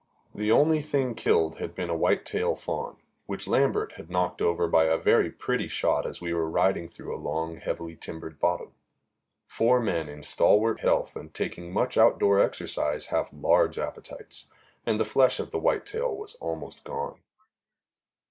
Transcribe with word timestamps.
The 0.33 0.51
only 0.51 0.81
thing 0.81 1.13
killed 1.13 1.59
had 1.59 1.75
been 1.75 1.91
a 1.91 1.95
whitetail 1.95 2.55
fawn, 2.55 2.97
which 3.27 3.47
Lambert 3.47 3.91
had 3.97 4.09
knocked 4.09 4.41
over 4.41 4.67
by 4.67 4.85
a 4.85 4.97
very 4.97 5.29
pretty 5.29 5.67
shot 5.67 6.07
as 6.07 6.19
we 6.19 6.33
were 6.33 6.49
riding 6.49 6.89
through 6.89 7.13
a 7.13 7.21
long, 7.21 7.57
heavily 7.57 7.95
timbered 7.95 8.39
bottom. 8.39 8.71
Four 9.45 9.79
men 9.79 10.09
in 10.09 10.23
stalwart 10.23 10.79
health 10.79 11.15
and 11.15 11.31
taking 11.31 11.71
much 11.71 11.99
outdoor 11.99 12.39
exercise 12.39 13.05
have 13.13 13.31
large 13.31 13.77
appetites, 13.77 14.49
and 14.87 14.99
the 14.99 15.05
flesh 15.05 15.39
of 15.39 15.51
the 15.51 15.59
whitetail 15.59 16.17
was 16.17 16.33
almost 16.41 16.83
gone. 16.83 17.19